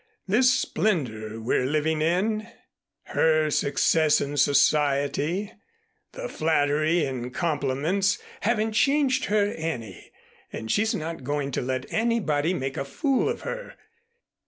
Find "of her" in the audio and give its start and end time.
13.29-13.75